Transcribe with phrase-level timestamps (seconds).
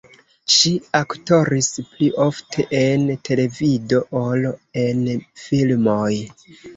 [0.51, 0.69] Ŝi
[0.99, 4.47] aktoris pli ofte en televido ol
[4.85, 5.05] en
[5.43, 6.09] filmoj.